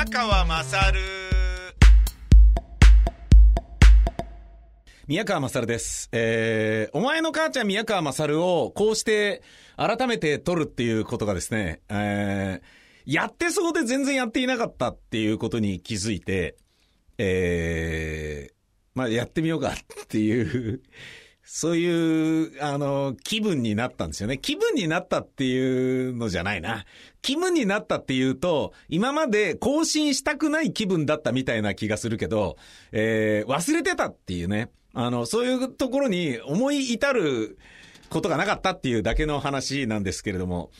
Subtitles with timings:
[0.00, 0.98] 宮川まさる
[5.06, 6.08] 宮川勝です。
[6.10, 9.42] えー、お前の母ちゃん宮川勝をこうして
[9.76, 16.56] 改めて撮るっていうことがですね、えー、やってそうで全然やっていなかったっていうことに気づいて、
[17.18, 18.52] えー、
[18.94, 20.80] まあやってみようかっていう
[21.52, 24.38] そういう、あの、気分になったんですよね。
[24.38, 26.84] 気分になったっていうのじゃないな。
[27.22, 32.56] 気分になったっていうと、今まで更新したくない気分だったみたいな気がするけど、
[32.92, 34.70] えー、忘れてたっていうね。
[34.94, 37.58] あの、そういうところに思い至る
[38.10, 40.70] ことがなかったっていうだけの話なんですけれども、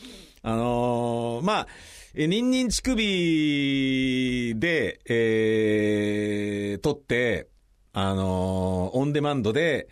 [0.41, 1.67] あのー、まあ、
[2.15, 7.49] ニンニン乳首で、えー、撮って、
[7.91, 9.89] あのー、オンデマンドで、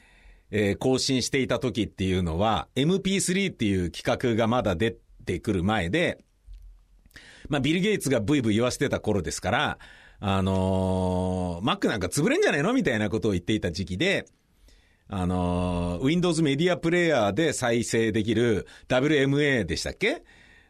[0.52, 4.96] えー、更新していた時っていうのは、MP3 っていう企画がまだ出
[5.26, 6.24] てくる前で、
[7.48, 9.80] まあ、ビル・ゲイツがブイブイ言わせてた頃ですから、
[10.20, 14.26] あのー、Mac なんか潰れんじゃねえのみたいなことを言っていた時期で、
[15.08, 20.24] あのー、Windows メディアプレイヤーで再生できる WMA でしたっけ？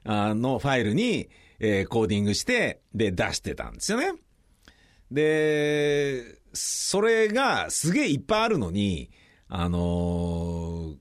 [0.05, 4.13] あのファイルに、えー、コーディングして、で、出してたんですよね。
[5.11, 6.23] で、
[6.53, 9.09] それがすげえいっぱいあるのに、
[9.51, 10.93] あの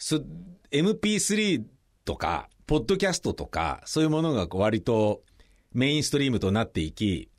[0.00, 0.24] ー、
[0.72, 1.62] MP3
[2.04, 5.22] とか、ポッドキャストとか、そういうものが割と
[5.72, 7.30] メインストリームとなっていき、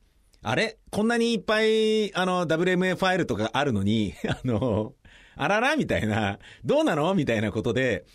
[0.42, 0.78] あれ？
[0.90, 4.94] こんなにいっぱい、あの、WMA ファイルとかあるのに、 あの、
[5.36, 7.14] あららみたいな、どうなの？
[7.14, 8.06] みたいなことで、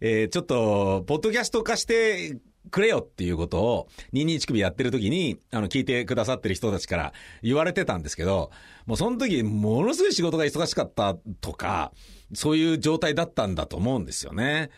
[0.00, 2.38] えー、ちょっと、ポッドキャスト化して
[2.70, 7.12] くれよっていうことを、221首やってる時に、あの、聞いてくださってる人たちから
[7.42, 8.50] 言われてたんですけど、
[8.86, 11.92] もうその時、ものすごい仕事が忙しかったとか、
[12.32, 14.70] そういう状態だったんだと思うんですよね。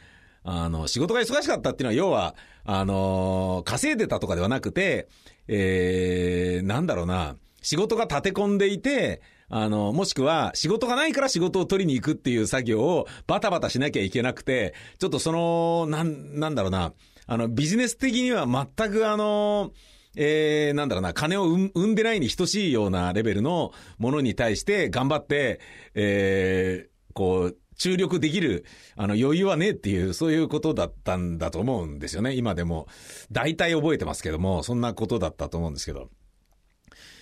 [0.43, 5.09] あの、仕事が忙しかったっていうのは、要は、あの、稼いでたとかではなくて、
[5.49, 16.93] えー、なんだろうな、仕事が立て込んでいて、あの、もしくは仕事がないから仕事を取りに行くっていう作業をバタバタしなきゃいけなくて、ちょっとその、なん、なんだろうな、
[17.27, 19.73] あの、ビジネス的には全くあの、
[20.17, 25.61] えー、なんだろうな、金を生んでないに等しいようなレベルのものに対して頑張って、
[25.95, 28.65] えー、こう、注力できる、
[28.97, 32.35] あの、余裕はねえっていう、そういうことだったんだと思うんですよね。
[32.35, 32.87] 今でも。
[33.31, 36.09] 大体覚えてますけども、そんなことだったと思うんですけど。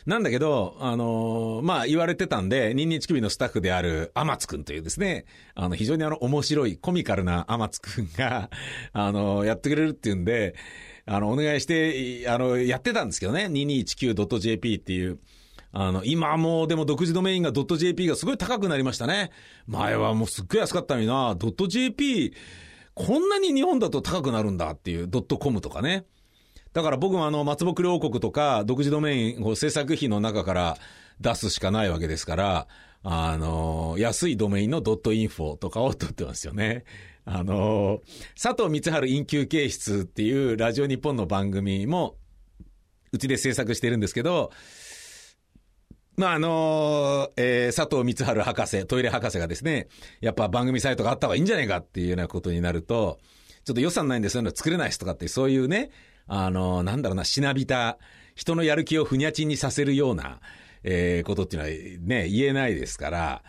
[0.07, 8.51] なんだけど、あのー、まあ、言われてたんで、ニンニチ首のスタッフである、アマツくんというですね、あの、非常にあの、面白い、コミカルなアマツくんが、
[8.93, 10.57] あのー、やってくれるっていうんで、
[11.07, 15.21] あの、お願いして、あの、やってたんですけどね、2219.jp っていう、
[15.73, 19.31] あの、今もうでも独自ドメインが .jp がすごい高くなりましたね。
[19.67, 22.35] 前はもうすっごい安かったのにな、.jp、
[22.95, 26.05] こんなに日本だと高くなるんだっていう、.com とかね。
[26.75, 30.77] だから僕もあの、松木王国とか、独自ドメインを制作費の中から
[31.21, 32.69] 出すしかないわけですから、
[33.05, 36.85] あの、安いドメインのドットインフォとかを取ってますよね。
[37.25, 38.01] あの、
[38.41, 42.17] 佐藤光春陰休形室っていうラジオ日本の番組も、
[43.13, 44.51] うちで制作してるんですけど、
[46.17, 49.87] まあ、あのえー、佐藤光春博士、トイレ博士がですね、
[50.21, 53.21] やっぱ番組サイトがあった方がいいんじゃないかっていうようなことになると、
[53.65, 55.91] ちょっと予算ないんでそういうの作れないですとかって、そういうね、
[56.27, 57.99] あの、なんだろうな、しなびた、
[58.35, 60.41] 人のやる気をふにゃちんにさせるような、
[60.83, 63.43] えー、ことっていうのはね、言えないですから、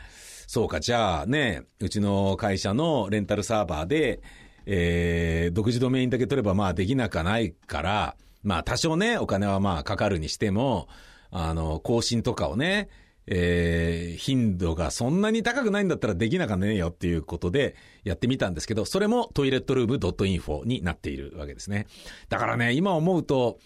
[0.47, 4.22] そうか、じゃあね、うちの会社のレンタルサーバーで、
[4.66, 10.88] えー、独自ドメインだけ取ればまあできなくはないから、まあ多少ね、お金はまあかかるにしても、
[11.31, 12.90] あの、更新とかをね、
[13.28, 21.88] えー、頻度がそんなに高くないんだったらできなかねえよっていうことでやってみたんですけど、それもトイレットルーム .info になっているわけですね。
[22.30, 23.59] だからね、今思うと、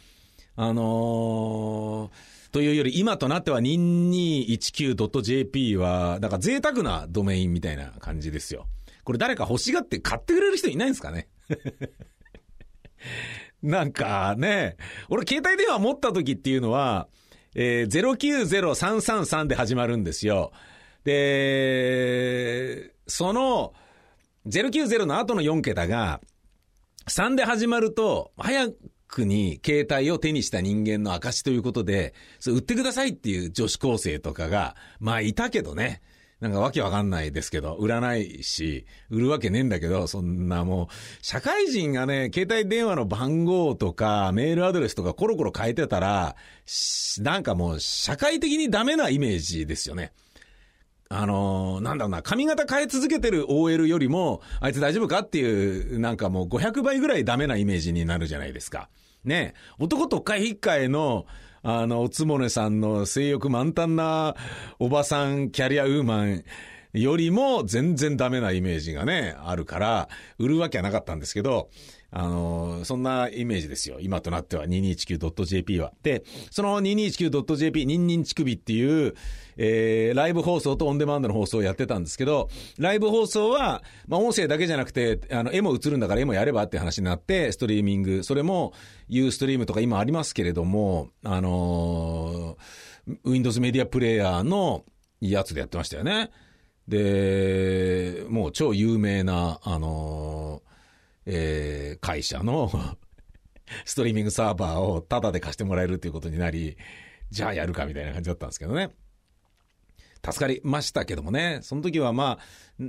[0.56, 8.68] あのー、というより今となっては 2219.jp は、だから贅沢なドメインみたいな感じですよ。
[9.04, 11.28] これ誰か欲しがって買ってくれる人いないんですかね？
[13.62, 14.78] なんかね、
[15.10, 17.08] 俺携帯電話持った時っていうのは、
[17.56, 20.52] えー、090333で始まるんですよ。
[21.04, 23.74] で、その
[24.48, 26.22] 090の後の4桁が
[27.08, 28.70] 3で始まると、早
[29.08, 36.02] くに携帯を手にした人間の証ということで、それ売ってくださいっていう女子高生とかが、まあいたけどね。
[36.40, 40.88] なんかわけわかんないですけど、売らないし、売るわけねえんだけど、そんなもう、
[41.22, 46.38] 社会人がね、携帯電話の番号とか、メールアドレスとかコロコロ変えてたら、
[47.20, 50.14] なんかもう、社会的にダメなイメージですよね。
[51.10, 58.90] あのー、なんだろうな、髪型変え続けてる OL よりも、あいつ大丈夫かっていう、なんかもう500倍ぐらいダメなイメージになるじゃないですか。
[59.26, 61.26] ね男とか引っかえの、
[61.62, 64.36] あの、おつもねさんの性欲満タンな
[64.80, 66.44] おばさんキャリアウーマン
[66.94, 71.70] よりも全然ダメなイメージがね、あるから、売るわけはなかったんですけど、
[72.12, 74.00] あの、そんなイメージですよ。
[74.00, 75.94] 今となっては 2219.jp は。
[76.02, 79.14] で、その 2219.jp、ニンニン乳首っていう、
[79.58, 88.74] えー、ライブ放送とオンデマンドの放送をやってたんですけど、ライブ放送は、まあ、音声だけじゃなくて、あの、絵も映るんだから絵もやればって話になって、ストリーミング、それも、
[89.08, 94.84] ユーストリームとか今ありますけれども、あのー、Windows メディアプレイヤーの
[95.22, 96.32] やつでやってましたよね。
[96.88, 100.64] で、もう超有名な、あの
[101.26, 102.72] えー、会社の
[103.86, 106.78] ストリーミングサーバーをタダで貸してもらえるっていうことになり、
[107.30, 108.90] じゃあやるかみたいな感じだったんですけどね。
[110.26, 111.60] 助かりましたけどもね。
[111.62, 112.40] その時はま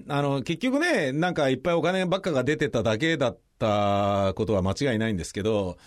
[0.09, 5.79] あ、あの、結局ね、なんかいっぱいお金ばっかが出てただけだったことは間違いないんですけど、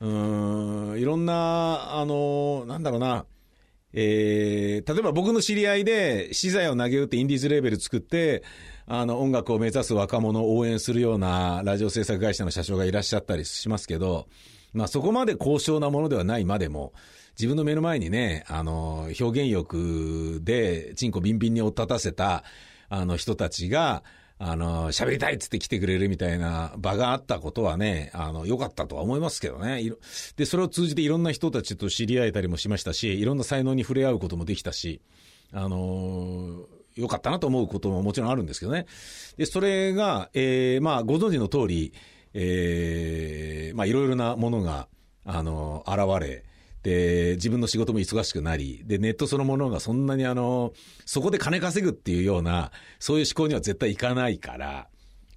[0.00, 3.26] うん、いろんな、あの、なんだろうな、
[3.92, 8.42] えー、例えば僕の知り合いで資材を投げ打ってインディーズレーベル作って、
[8.86, 14.28] あの、音楽を目指す若者を応援するようなラジオ制作会社の社長がいらっしゃったりしますけど、
[14.72, 16.92] まあそこまで高尚なものではないまでも、
[17.38, 22.44] 自分の目の前にね、あの、表現欲で、チンコビンビンに追っ立たせた、
[22.88, 24.02] あの人たちが、
[24.38, 29.82] あの、喋りたいっつって来てくれるみたいな場があったことはね、あの、良かったとは思いますけどね。
[30.36, 35.00] で、それを通じていろんな人たちと知り合えたりもしましたし、いろんな才能に触れ合うこともできたし、
[35.52, 38.86] あの良かったなと思うことももちろんあるんですけどね。
[39.36, 41.92] で、それが、えー、まあ、ご存知の通り、
[42.34, 44.88] えー、まあ、いろいろなものが、
[45.24, 46.44] あの、現れ、
[46.82, 50.72] で、自分の仕事も忙しくなり、で、ネットそのものがそんなにあの、
[51.06, 54.88] そこで金稼ぐっていうような、そういう思考には絶対いかないから、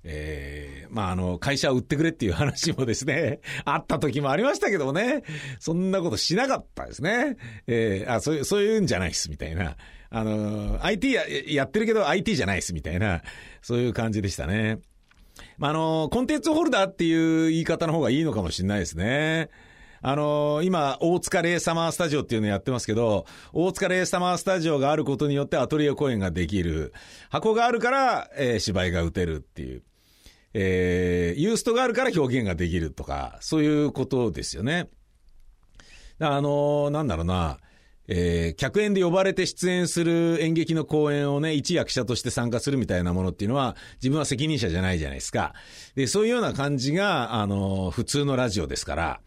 [0.07, 5.24] えー、まあ、あの、会社を売ってくれっていう話もですね、 あった時もありましたけどもね、
[5.60, 7.38] そんなことしなかったですね。
[7.68, 9.75] ええー、あ、そういう、そういうんじゃないっす、みたいな。
[10.12, 13.24] あの、IT ややってるけど IT じゃないっす、みたいな、
[13.62, 14.78] そういう感じでしたね。
[15.57, 19.50] まあ、あの、コンテンツホルダーっていう言い方の方がいいのかもしれないですね。
[20.01, 26.94] あの、今、大塚レイサマースタジオっていうのやってますけど、大塚レイサマースタジオがあることによってアトリエ公演ができる。
[27.31, 29.81] 箱があるから、えー、芝居が打てるっていう。
[30.57, 34.88] えー、ユーストがあるから表現ができるとか、そういうことですよね。
[36.18, 37.57] あのー、なんだろうな、
[38.07, 45.54] えー、客演で呼ばれて出演する演劇の公演をね、一役者として参加するみたいなものっていうのは、自分は責任者じゃないじゃないですか。
[45.96, 49.19] で、そういうような感じが、あのー、普通のラジオですから、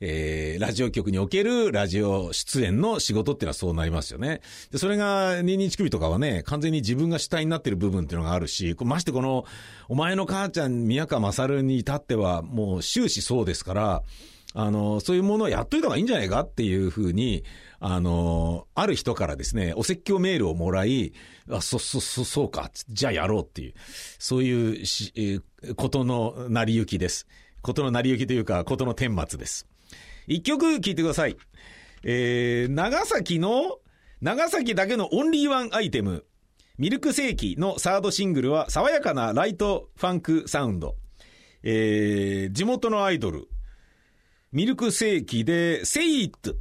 [0.00, 4.40] えー、ラジオ局におけるラジオ出演の仕事っていうのはそうなりますよね。
[4.70, 9.44] で、それが、二日首とかはね、完全に自分が主体になってる部分っていうのがあるし、ましてこの、
[9.88, 14.02] お前の母ちゃん、宮川勝に至っては、もう終始そうですから、
[14.54, 17.44] あの、そういうものをやっといた方がいいんじゃないかっていうふうに、
[17.80, 21.12] あの、ある人からですね、お説教メールをもらい、
[21.50, 23.74] あ、そ、そ、そ、そうか、じゃあやろうっていう、
[24.18, 27.26] そういうし、えー、ことの成り行きです。
[27.62, 29.66] ことの成り行きというか、ことの顛末です。
[30.28, 31.36] 一曲聴いてください。
[32.04, 33.78] えー、長崎の、
[34.20, 36.24] 長崎だけのオンリーワンアイテム、
[36.76, 40.96] ミルクセーキのサードシングルは爽やかなライトファンクサウンド。
[41.62, 43.48] えー、地元のアイドル、
[44.52, 46.54] ミルクセーキで、セイット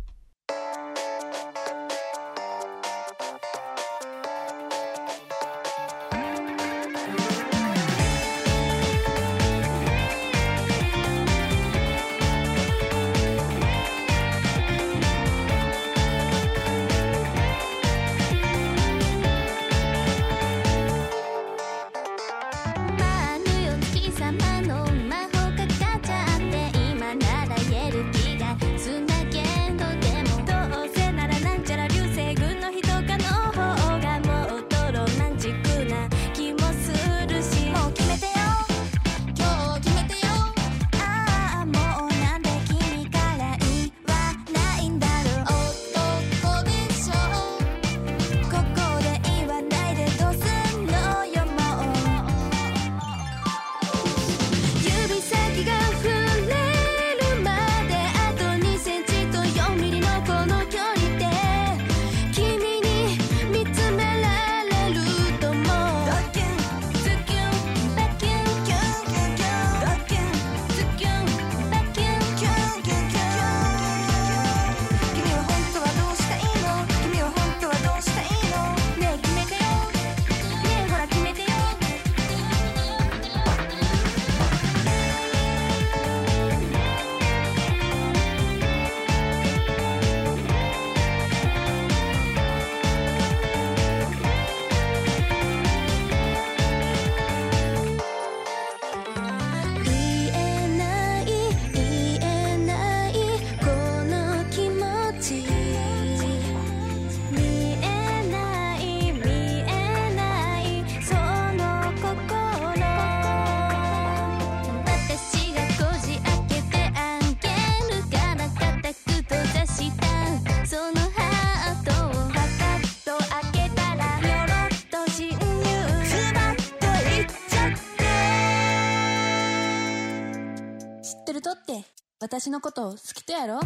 [131.08, 131.86] 知ってるとって
[132.20, 133.62] 私のこと好きとやろ？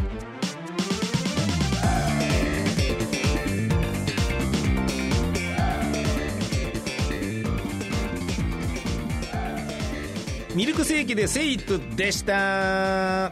[10.54, 13.32] ミルクセーキでセイトでした。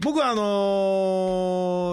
[0.00, 0.42] 僕はあの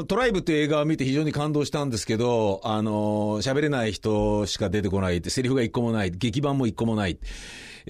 [0.02, 7.20] ートライブという映画を見て非常に感動したんですけど、あのー喋れない人しか出てこないって、セリフが一個もない、劇版も一個もない。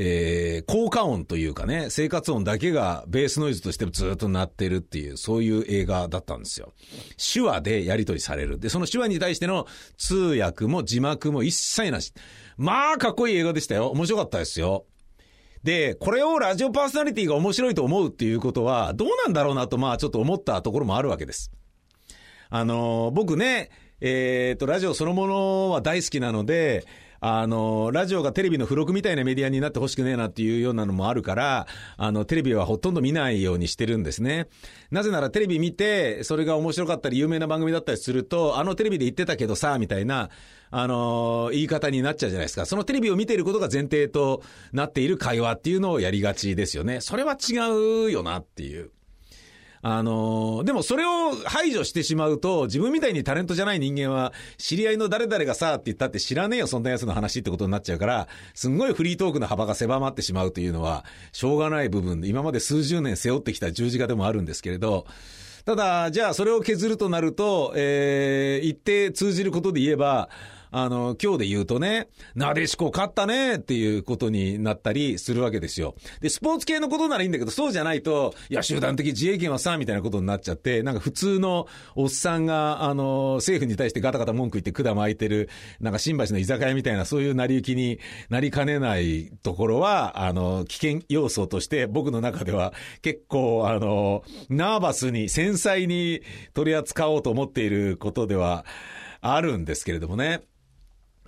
[0.01, 6.71] えー、効果音というかね、生活音だけがベースノイズとしてずっと鳴ってるっていう、そういう映画だったんですよ。
[7.17, 8.59] 手話でやり取りされる。
[8.59, 12.13] で、その手話に対しての通訳も字幕も一切なし。
[12.55, 13.89] まあ、かっこいい映画でしたよ。
[13.89, 14.85] 面白かったですよ。
[15.63, 21.51] で、これをラジオパーソナリティが面白いと思うっていうことは、どうなんだろうなと、まあちょっと思ったところもあるわけです。
[22.49, 26.85] あの、僕ね、えっ、と、ラジオそのものは大好きなので、
[27.21, 34.47] あの、ラジオがテレビの付録みたいなメディアになってほしくねえなっていうようなのもあるから、あの、テレビはほとんど見ないようにしてるんですね。
[34.91, 40.29] なぜならテレビ見て、それが面白かったり有名な番組だったりすると、あのテレビで言ってたけどさ、みたいな、
[40.71, 42.65] あの言い方になっちゃうじゃないですか。
[42.65, 47.01] そのテレビを見ていることが前提となっている会話っていうのをやりがちですよね。
[47.01, 48.91] それは違うよなっていう。
[49.81, 62.21] あのーでもそれを排除してしまうと、自分みたいにタレントじゃない人間は、知り合いの誰々がさって言ったって知らねえよ、そんな奴の話ってことになっちゃうから、すんごいフリートークの幅が狭まってしまうというのは、しょうがない部分。
[62.21, 65.05] で、今まで数十年背負ってきた十字架でもあるんですけれど、
[65.65, 70.29] ただ、じゃあそれを削るとなると、えー、一定通じることで言えば、
[70.71, 75.95] あの、今日で言うとね、なでしこ勝ったねっていうことになったりするわけですよ。
[76.21, 85.49] で、スポーツ系のことならいいんだけど、そうじゃないと、いや、集団的自衛権はさ、みたいなことになっちゃって、なんか普通のおっさんが、あの、政府に対してガタガタ文句言って管巻いてる、
[85.79, 87.99] なんか新橋の居酒屋みたいな、そういう成り行きに
[88.29, 96.21] なりかねないところは、あの、危険要素として僕の中では結構、あの、ナーバスに、繊細に
[96.53, 98.65] 取り扱おうと思っていることでは
[99.21, 100.41] あるんですけれどもね。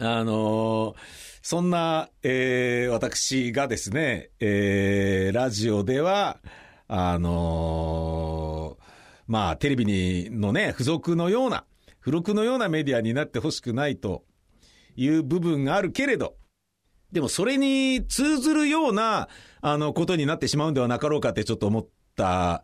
[0.03, 0.95] あのー
[1.43, 6.39] そんな、えー私がですね、えーラジオでは、
[6.87, 8.83] あのー
[9.27, 11.65] まあ、テレビにのね、付属のような、
[11.99, 14.23] 付録のようなメディアになってほしくないと
[14.95, 16.35] いう部分があるけれど、
[17.11, 19.29] でもそれに通ずるような、
[19.61, 22.63] あの、ことになってしまうんではなかろうかってちょっと思った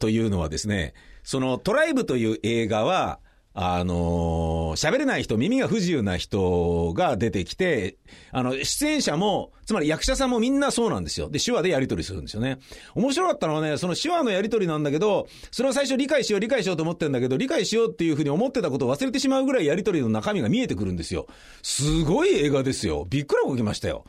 [0.00, 3.20] というのはですね、そのトライブという映画は、
[3.58, 7.96] あの喋れない人、耳が不自由な人が出てきて、
[8.30, 11.30] あの、出演者も、つまり役者さんもみんなそうなんですよ。
[11.30, 12.58] で、手話でやり取りするんですよね。
[12.94, 21.26] 面白かったのはね、その手話のやり取りなんだけど、それを最初理解しよう、理解しようと思ってんだけど、理解しようっていうふうに思ってたことを忘れてしまうぐらいやり取りの中身が見えてくるんですよ。
[21.62, 23.06] すごい映画ですよ。
[23.08, 24.04] びっくらこきましたよ。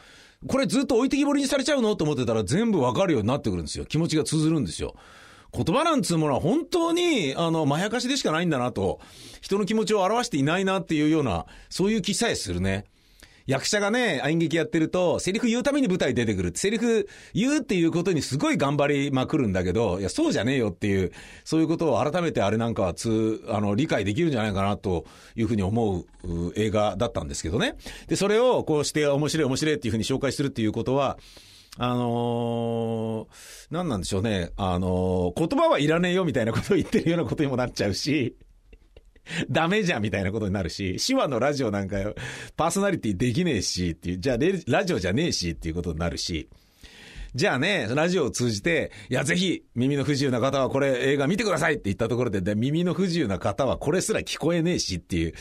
[0.46, 1.96] これずっと置いてきぼりにされちゃうの？
[1.96, 3.86] と思ってたら全部わかるようになってくるんですよ。
[3.86, 4.94] 気持ちが通ずるんですよ。
[5.54, 9.00] 言葉なんつうものは本当に、あの、まやかしでしかないんだなと、
[9.42, 12.86] 人の気持ちを表していないなっていうような、そういう気さえするね。
[13.48, 16.52] 役者がね、演劇やってると、セリフ言うために舞台出てくる。
[16.54, 21.14] セリフ言うっていうことにすごい頑張りまくるんだけど、いや、そうじゃねえよっていう、
[21.46, 25.06] そういうことを改めてあれなんかはつ、あの、理解できるんじゃないかなと
[25.38, 27.76] いうふうに思うう映画だったんですけどね。
[28.08, 31.18] で、それをこうして面白い面白いっていうふうに紹介するっていうことは、
[31.80, 34.52] あのー、何なんでしょうね。
[34.58, 38.36] あのー言葉はいらねえよみたいなことを言ってるようなことにもなっちゃうし、
[39.50, 41.98] ダメじゃんみたいなことになるし、手話のラジオなんか、
[42.56, 46.50] パーソナリティできねえしっていう、じゃあラジオじゃねえしっていうことになるし、
[47.38, 55.34] じゃあね、ラジオを通じて、いや、ぜひ、耳の不自由な方はこれ映画見てくださいって言ったところで、で耳の不自由な方はこれすら聞こえねえしっていう、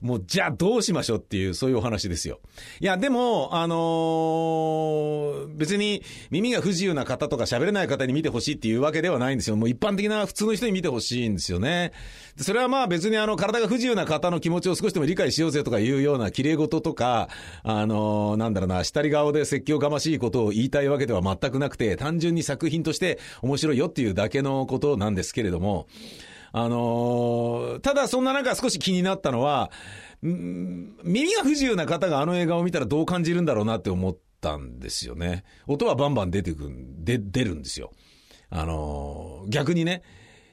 [0.00, 2.38] もう、じゃあどうしましょうっていう、そういうお話ですよ。
[2.78, 9.56] いや、でも、あのー別に耳が不自由な方とか喋れない方に見てほしいっていうわけではないんですよ。
[9.56, 11.92] もう一般的な普通の人に見てほしいんですよね。
[12.36, 17.28] それはまあ別にあの、体が不自由な方の気持ちを少しでも理解しようぜとかいうような綺麗事とか、
[17.64, 25.86] あのーなんだろうな、下り顔で説教がましいことを言いたいわけでは全くなくて、単純に作品として面白いよっていうだけのことなんですけれども、
[26.52, 29.70] あのーただそんな中少し気になったのは、
[30.22, 35.44] 耳が不自由な方があの映画を見たらどう感じるんだろうなって思ったんですよね。
[35.66, 37.92] 音はバンバン出てくん、で、出るんですよ。
[38.50, 40.02] あのー逆にね、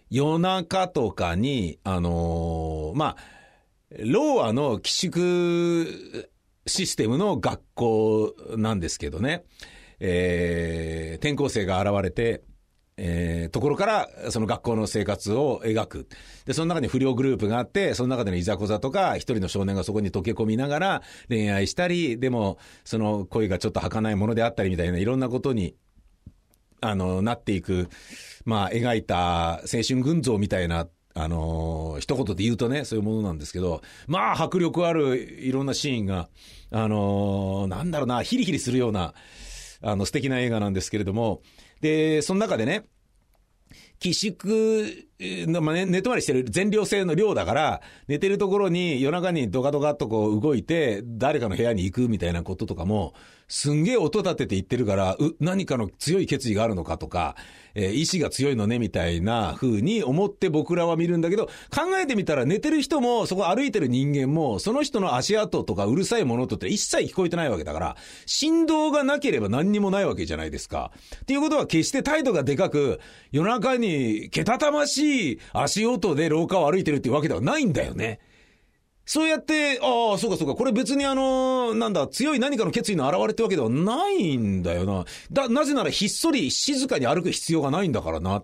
[0.09, 3.37] 夜中とかに、あのーまあ、
[3.99, 6.29] ローアの寄宿
[6.65, 9.43] システムの学校なんですけどね、
[9.99, 12.43] えー転校生が現れて、
[12.97, 16.07] えーところから、その学校の生活を描く。
[16.45, 25.75] で、その中に不良グループがあって、その中でのいざこざとか、一人の少年がそこに溶け込みながら恋愛したり、でも、その恋がちょっと儚いものであったりみたいな、いろんなことに
[26.81, 27.89] あの、なっていく、
[28.45, 36.29] まあ、描いた青春群像みたいな、あの、一言で言うとね、そういうものなんですけど、まあ、迫力あるいろんなシーンが、
[36.71, 39.15] あの、なんだろうな、ヒリヒリするような、
[39.81, 41.41] あの、素敵な映画なんですけれども、
[41.81, 42.85] で、その中でね、
[43.99, 53.13] 寄宿の、まあ、寝泊まりしてる全寮制の寮だから、寝てるところに夜中にドカドカっとこう動いて、誰かの部屋に行くみたいなこととかも、
[53.49, 57.35] すんげえ音立てて言ってるから、う、何かの強い決意があるのかとか、
[57.75, 70.91] えー、意志が強いのねみたいな風に思って僕らは見るんだけど、考えてみたら寝てる人も、そこ歩いてる人間も、その人の足跡とかうるさいものとって一切聞こえてないわけだから、振動がなければ何にもないわけじゃないですか。
[71.15, 72.99] っていうことは決して態度がでかく、
[73.31, 78.19] 夜中にけたたましい足音で廊下を歩いてるっていうわけではないんだよね。
[79.07, 85.05] そうやって、ああ、そうかそうか、これ別にあの、なんだ、強い何かの決意の表れってわけではないんだよな。
[85.31, 88.43] だ、なぜならひっそり静かに歩く必要がないんだからな。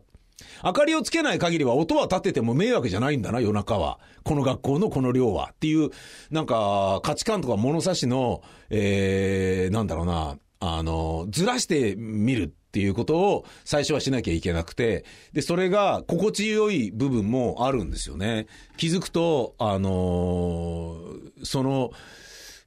[0.63, 4.00] 明かりをつけない限りは音は立てても迷惑じゃないんだな、夜中は。
[4.24, 5.50] この学校のこの量は。
[5.51, 5.89] っていう、
[6.32, 18.47] なんか、価値観とか物差しの、えー、なんだろうな、あの、ずらしてみるっていうことを最初はしなきゃいけなくて、で、それが心地よい部分もあるんですよね。
[18.77, 21.91] 気づくと、あのー、その、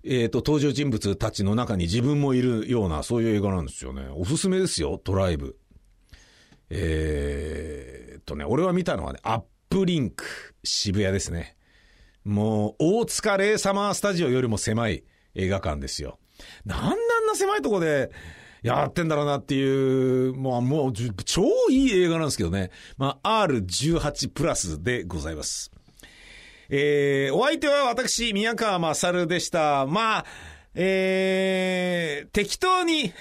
[0.05, 4.07] えっ、ー、と、登場人物たちの中に自分もいるような、そういう映画なんですよね。
[4.15, 5.59] おすすめですよ、ドライブ。
[6.71, 10.25] えー、とね、俺は見たのはね、アップリンク、
[10.63, 11.57] 渋谷ですね。
[12.23, 15.03] もう、大塚レイサマースタジオよりも狭い
[15.35, 16.21] 映画館ですよ。
[16.65, 18.13] なんであんな狭いとこで、
[18.63, 22.71] やってんだろうなっていう、もう、もう、超いい映画なんですけどね。
[22.97, 25.71] まあ、R18 プラスでございます。
[26.69, 29.87] えー、お相手は私、宮川勝でした。
[29.87, 30.25] まあ、
[30.75, 33.13] えー、適当に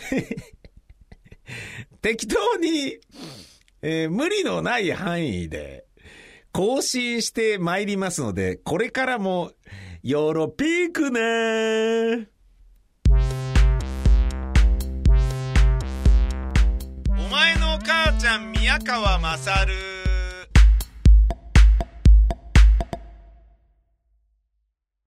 [2.02, 3.00] 適当に、
[3.82, 5.86] えー、無理のない範囲で
[6.52, 9.52] 更新して参りますので、これからも
[10.04, 12.35] よろぴーくねー。
[18.17, 19.95] ちゃん宮川勝